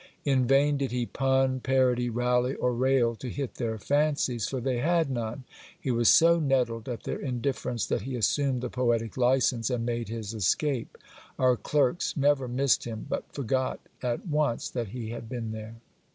In 0.25 0.47
vain 0.47 0.77
did 0.77 0.89
he 0.89 1.05
pun, 1.05 1.59
parody, 1.59 2.09
rally, 2.09 2.55
or 2.55 2.73
rail 2.73 3.13
to 3.17 3.29
hit 3.29 3.53
their 3.53 3.77
fancies, 3.77 4.47
for 4.47 4.59
they 4.59 4.79
had 4.79 5.11
none. 5.11 5.43
He 5.79 5.91
was 5.91 6.09
so 6.09 6.39
nettled 6.39 6.89
at 6.89 7.03
their 7.03 7.19
indifference, 7.19 7.85
that 7.85 8.01
he 8.01 8.15
assumed 8.15 8.61
the 8.61 8.69
poetic 8.71 9.15
licence, 9.15 9.69
and 9.69 9.85
made 9.85 10.09
his 10.09 10.33
escape. 10.33 10.97
Our 11.37 11.55
clerks 11.55 12.17
never 12.17 12.47
missed 12.47 12.85
him, 12.85 13.05
but 13.07 13.31
forgot 13.31 13.79
at 14.01 14.27
once 14.27 14.71
that 14.71 14.87
he 14.87 15.11
had 15.11 15.29
been 15.29 15.51
there. 15.51 15.75